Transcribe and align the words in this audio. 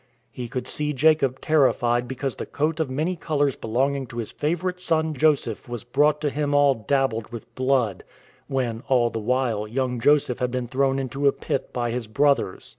He 0.31 0.47
could 0.47 0.65
see 0.65 0.93
Jacob 0.93 1.41
terrified 1.41 2.07
because 2.07 2.37
the 2.37 2.47
coat 2.47 2.79
of 2.79 2.89
many 2.89 3.15
colours 3.15 3.55
be 3.55 3.67
longing 3.67 4.07
to 4.07 4.17
his 4.17 4.31
favourite 4.31 4.79
son 4.81 5.13
Joseph 5.13 5.69
was 5.69 5.83
brought 5.83 6.19
to 6.21 6.31
him 6.31 6.55
all 6.55 6.73
dabbled 6.73 7.31
with 7.31 7.53
blood; 7.53 8.03
when, 8.47 8.81
all 8.87 9.11
the 9.11 9.19
while, 9.19 9.67
young 9.67 9.99
Joseph 9.99 10.39
had 10.39 10.49
been 10.49 10.67
thrown 10.67 10.97
into 10.97 11.27
a 11.27 11.31
pit 11.31 11.71
by 11.71 11.91
his 11.91 12.07
brothers. 12.07 12.67